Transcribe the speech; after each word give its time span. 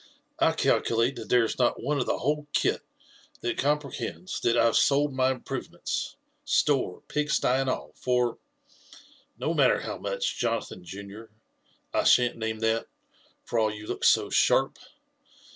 —I 0.49 0.53
calculate 0.53 1.15
that 1.17 1.29
there 1.29 1.43
is 1.43 1.59
not 1.59 1.79
one 1.83 1.99
of 1.99 2.07
the 2.07 2.17
whole 2.17 2.47
kit 2.53 2.81
that 3.41 3.59
comprehends 3.59 4.39
that 4.39 4.57
I 4.57 4.65
have 4.65 4.75
sold 4.75 5.13
my 5.13 5.29
improvements, 5.29 6.15
store, 6.43 7.01
pig 7.07 7.29
sty, 7.29 7.63
ci*.<I 7.63 7.71
all, 7.71 7.93
for 7.93 8.39
no 9.37 9.53
matter 9.53 9.81
how 9.81 9.99
much, 9.99 10.39
Jonathan 10.39 10.83
junior, 10.83 11.29
I 11.93 12.03
shan't 12.05 12.35
name 12.37 12.61
that, 12.61 12.87
for 13.45 13.59
all 13.59 13.71
you 13.71 13.85
look 13.85 14.03
so 14.03 14.31
sharp. 14.31 14.79